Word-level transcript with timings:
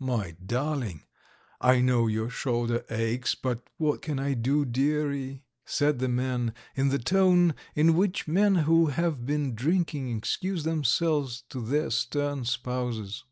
"My 0.00 0.32
darling, 0.44 1.04
I 1.60 1.80
know 1.80 2.08
your 2.08 2.30
shoulder 2.30 2.84
aches, 2.90 3.36
but 3.36 3.62
what 3.76 4.02
can 4.02 4.18
I 4.18 4.34
do, 4.34 4.64
dearie?" 4.64 5.44
said 5.64 6.00
the 6.00 6.08
man, 6.08 6.52
in 6.74 6.88
the 6.88 6.98
tone 6.98 7.54
in 7.76 7.94
which 7.94 8.26
men 8.26 8.56
who 8.66 8.86
have 8.86 9.24
been 9.24 9.54
drinking 9.54 10.16
excuse 10.18 10.64
themselves 10.64 11.42
to 11.50 11.60
their 11.64 11.90
stern 11.90 12.44
spouses. 12.44 13.22